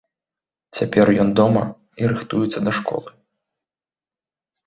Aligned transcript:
Цяпер 0.77 1.11
ён 1.23 1.29
дома 1.39 1.61
і 2.03 2.09
рыхтуецца 2.11 2.59
да 2.67 2.71
школы. 2.79 3.09